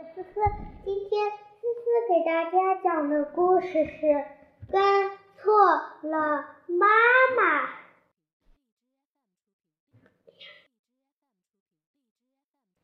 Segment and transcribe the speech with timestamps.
[0.00, 0.40] 思思，
[0.82, 4.06] 今天思思给大家讲的故事是
[4.70, 5.52] 《跟错
[6.08, 6.86] 了妈
[7.36, 7.66] 妈》。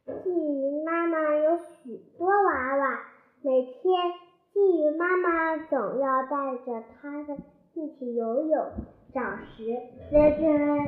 [0.05, 3.01] 鲫鱼妈妈有许多娃娃，
[3.41, 4.13] 每天
[4.53, 7.39] 鲫鱼妈妈总要带着它们
[7.73, 8.73] 一起游泳。
[9.15, 9.65] 找食，
[10.11, 10.43] 随着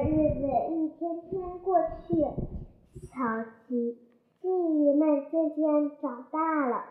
[0.04, 2.14] 日子一天天过去，
[3.00, 3.16] 小
[3.66, 3.72] 鸡。
[3.72, 4.07] 鲫鱼
[4.98, 6.84] 们渐渐长大了。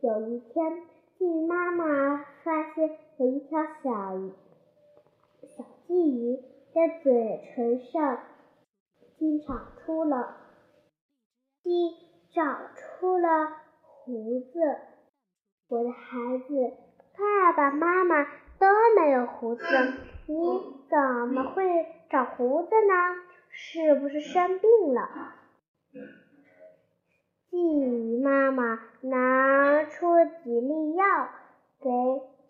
[0.00, 0.82] 有一天，
[1.18, 4.32] 鲫鱼妈妈发现有一条小鱼，
[5.42, 6.36] 小鲫鱼
[6.72, 8.20] 的嘴唇上
[9.18, 10.36] 竟长出了，
[11.64, 11.96] 鸡
[12.32, 13.28] 长出了
[13.82, 14.60] 胡子。
[15.68, 16.72] 我的孩子，
[17.18, 18.24] 爸爸妈妈
[18.58, 18.66] 都
[18.96, 19.64] 没有胡子，
[20.26, 20.34] 你
[20.88, 22.94] 怎么会长胡子呢？
[23.50, 25.34] 是不是生病了？
[27.50, 30.06] 鲫鱼妈妈拿出
[30.44, 31.04] 几粒药
[31.80, 31.88] 给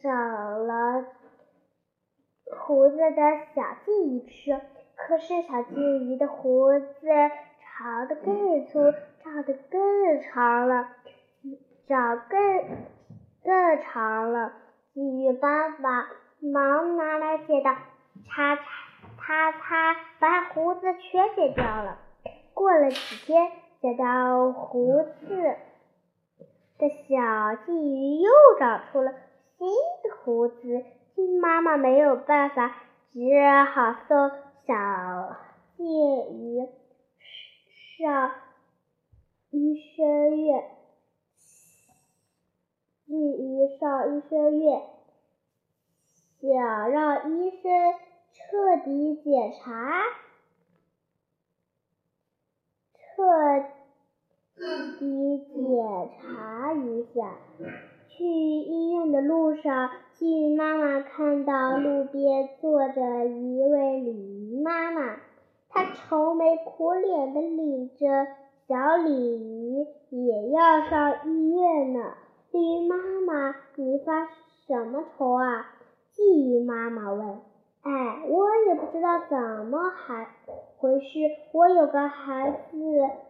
[0.02, 1.04] 长了
[2.50, 3.16] 胡子的
[3.54, 4.60] 小鲫鱼吃，
[4.96, 7.06] 可是小鲫鱼的胡子
[7.60, 10.88] 长得更粗，长得更长了，
[11.86, 12.64] 长更
[13.44, 14.52] 更长了。
[14.96, 16.08] 鲫鱼妈妈
[16.40, 17.70] 忙拿来剪刀，
[18.26, 18.62] 擦擦
[19.16, 21.98] 擦擦，把胡子全剪掉了。
[22.52, 23.52] 过了几天。
[23.80, 25.56] 剪到胡子
[26.78, 27.14] 的小
[27.64, 29.12] 鲫鱼又长出了
[29.56, 29.68] 新
[30.02, 30.84] 的胡子，
[31.14, 32.74] 鸡妈妈没有办法，
[33.12, 33.20] 只
[33.72, 34.30] 好送
[34.66, 34.74] 小
[35.76, 36.68] 鲫鱼
[37.98, 38.32] 上
[39.50, 40.64] 医生院。
[43.06, 44.82] 鲫鱼上医生院，
[46.40, 47.70] 想让医生
[48.32, 50.02] 彻底检查。
[54.56, 57.30] 彻底检查一下。
[58.08, 65.16] 去医院的路上，鲫鱼妈妈看到路边坐着一位鲤鱼妈妈，
[65.68, 68.06] 她愁眉苦脸的领着
[68.66, 72.14] 小鲤鱼也要上医院呢。
[72.50, 72.96] 鲤鱼妈
[73.26, 74.26] 妈，你发
[74.66, 75.66] 什么愁啊？
[76.16, 77.40] 鲫鱼妈妈问。
[77.82, 80.26] 哎，我也不知道怎么还
[80.78, 81.06] 回事。
[81.52, 82.76] 我有个孩子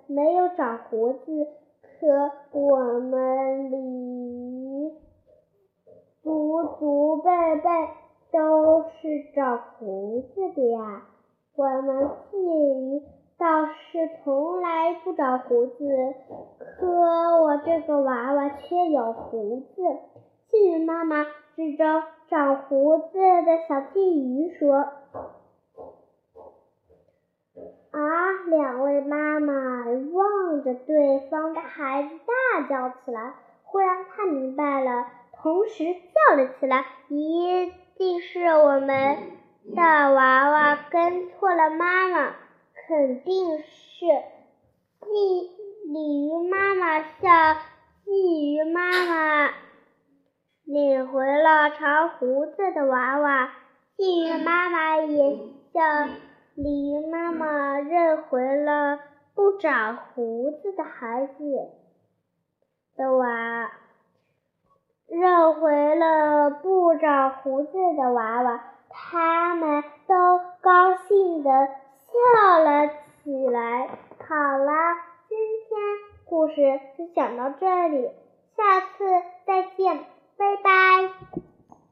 [0.06, 1.46] 没有长胡子，
[1.82, 3.76] 可我们鲤
[4.86, 4.92] 鱼
[6.22, 7.70] 祖祖辈辈
[8.32, 11.02] 都是长胡子的呀。
[11.56, 13.02] 我们鲫鱼
[13.38, 16.14] 倒是从来不长胡子，
[16.58, 19.82] 可我这个娃娃却有胡子。
[20.50, 21.24] 鲫鱼妈妈
[21.56, 21.84] 指着。
[22.30, 24.76] 长胡子的小鲫鱼说
[27.90, 28.00] ：“啊！”
[28.50, 33.34] 两位妈妈望着对方的孩子大叫起来。
[33.64, 39.18] 忽然，她明白了，同时叫了起来：“一定是我们
[39.74, 42.34] 的娃娃跟错了妈妈，
[42.86, 44.06] 肯定是
[45.00, 45.48] 鲫
[45.86, 47.56] 鲤鱼妈妈向
[48.06, 49.50] 鲫鱼妈妈。”
[50.64, 53.52] 领回了长胡子的娃娃，
[53.96, 55.38] 鲫鱼妈妈也
[55.72, 56.08] 向
[56.60, 58.98] 鲤鱼妈妈认回了
[59.36, 61.68] 不长胡子的孩子
[62.96, 63.70] 的娃，
[65.06, 72.88] 认回了不长胡子的娃娃，他们都高兴的笑了
[73.22, 73.90] 起来。
[74.26, 74.96] 好啦，
[75.28, 75.38] 今
[75.68, 75.78] 天
[76.24, 78.10] 故事就讲到这里，
[78.56, 79.04] 下次
[79.46, 79.96] 再见。
[80.36, 81.47] 拜拜。